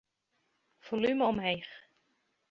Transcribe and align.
Folume 0.85 1.23
omheech. 1.29 1.69